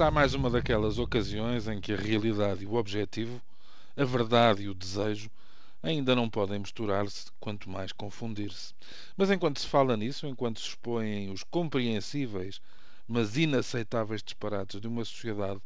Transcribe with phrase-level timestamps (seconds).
[0.00, 3.38] Será mais uma daquelas ocasiões em que a realidade e o objetivo,
[3.94, 5.30] a verdade e o desejo,
[5.82, 8.72] ainda não podem misturar-se, quanto mais confundir-se.
[9.14, 12.62] Mas enquanto se fala nisso, enquanto se expõem os compreensíveis,
[13.06, 15.60] mas inaceitáveis disparates de uma sociedade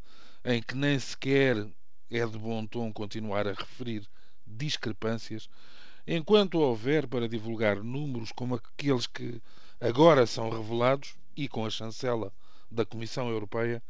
[0.45, 1.69] em que nem sequer
[2.11, 4.05] é de bom tom continuar a referir
[4.45, 5.49] discrepâncias,
[6.05, 9.41] enquanto houver para divulgar números como aqueles que
[9.81, 12.33] agora são revelados e com a chancela
[12.69, 13.81] da Comissão Europeia,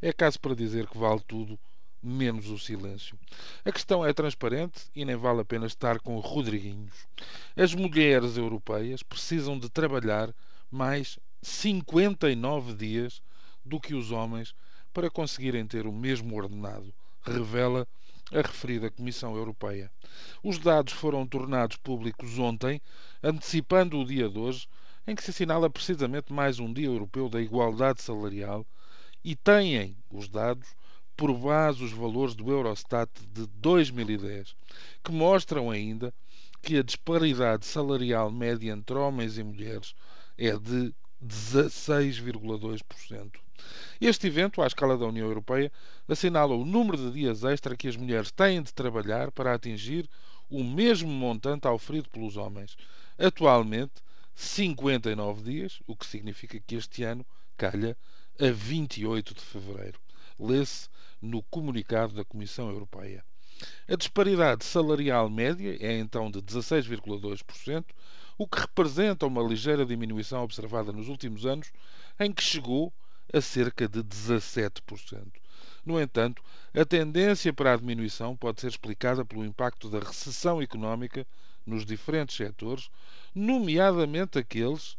[0.00, 1.58] é caso para dizer que vale tudo
[2.02, 3.18] menos o silêncio.
[3.64, 6.94] A questão é transparente e nem vale a pena estar com Rodriguinhos.
[7.56, 10.32] As mulheres europeias precisam de trabalhar
[10.70, 13.22] mais 59 dias
[13.64, 14.54] do que os homens
[14.92, 17.86] para conseguirem ter o mesmo ordenado, revela
[18.32, 19.90] a referida Comissão Europeia.
[20.42, 22.80] Os dados foram tornados públicos ontem,
[23.22, 24.68] antecipando o dia de hoje,
[25.06, 28.66] em que se assinala precisamente mais um Dia Europeu da Igualdade Salarial
[29.26, 30.68] e têm os dados
[31.16, 34.54] por base os valores do Eurostat de 2010,
[35.02, 36.14] que mostram ainda
[36.62, 39.96] que a disparidade salarial média entre homens e mulheres
[40.38, 43.32] é de 16,2%.
[44.00, 45.72] Este evento, à escala da União Europeia,
[46.06, 50.08] assinala o número de dias extra que as mulheres têm de trabalhar para atingir
[50.48, 52.76] o mesmo montante auferido pelos homens.
[53.18, 53.94] Atualmente,
[54.36, 57.96] 59 dias, o que significa que este ano calha
[58.40, 59.98] a 28 de fevereiro.
[60.38, 60.88] Lê-se
[61.20, 63.24] no comunicado da Comissão Europeia.
[63.88, 67.84] A disparidade salarial média é então de 16,2%,
[68.36, 71.72] o que representa uma ligeira diminuição observada nos últimos anos,
[72.20, 72.92] em que chegou
[73.32, 74.80] a cerca de 17%.
[75.84, 76.42] No entanto,
[76.74, 81.26] a tendência para a diminuição pode ser explicada pelo impacto da recessão económica
[81.64, 82.90] nos diferentes setores,
[83.34, 84.96] nomeadamente aqueles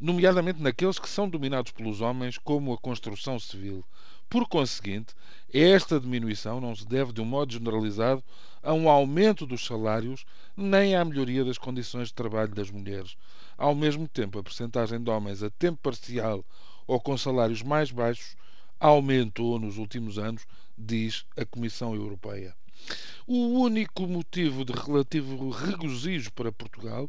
[0.00, 3.84] nomeadamente naqueles que são dominados pelos homens, como a construção civil.
[4.30, 5.14] Por conseguinte,
[5.52, 8.22] esta diminuição não se deve, de um modo generalizado,
[8.62, 10.24] a um aumento dos salários
[10.56, 13.16] nem à melhoria das condições de trabalho das mulheres.
[13.58, 16.44] Ao mesmo tempo, a percentagem de homens a tempo parcial
[16.86, 18.36] ou com salários mais baixos
[18.78, 20.46] aumentou nos últimos anos,
[20.76, 22.54] diz a Comissão Europeia.
[23.26, 27.08] O único motivo de relativo regozijo para Portugal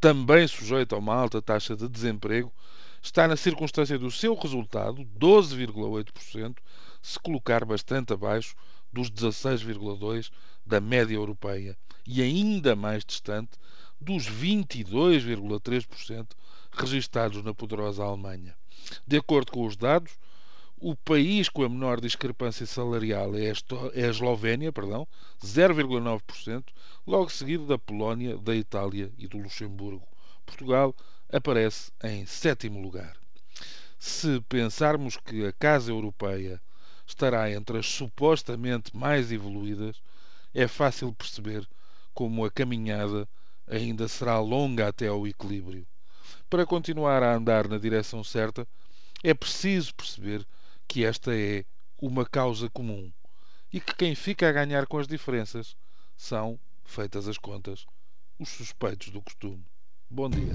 [0.00, 2.52] também sujeito a uma alta taxa de desemprego,
[3.02, 6.56] está na circunstância do seu resultado, 12,8%,
[7.00, 8.54] se colocar bastante abaixo
[8.92, 10.30] dos 16,2%
[10.64, 13.58] da média europeia e ainda mais distante
[14.00, 16.26] dos 22,3%
[16.72, 18.56] registados na poderosa Alemanha.
[19.06, 20.18] De acordo com os dados,
[20.78, 25.08] o país com a menor discrepância salarial é a Eslovénia, perdão,
[25.42, 26.64] 0,9%,
[27.06, 30.06] logo seguido da Polónia, da Itália e do Luxemburgo.
[30.44, 30.94] Portugal
[31.32, 33.16] aparece em sétimo lugar.
[33.98, 36.60] Se pensarmos que a Casa Europeia
[37.06, 39.96] estará entre as supostamente mais evoluídas,
[40.54, 41.66] é fácil perceber
[42.12, 43.26] como a caminhada
[43.66, 45.86] ainda será longa até ao equilíbrio.
[46.50, 48.68] Para continuar a andar na direção certa,
[49.24, 50.46] é preciso perceber
[50.88, 51.64] que esta é
[52.00, 53.12] uma causa comum
[53.72, 55.76] e que quem fica a ganhar com as diferenças
[56.16, 57.84] são, feitas as contas,
[58.38, 59.64] os suspeitos do costume.
[60.08, 60.54] Bom dia.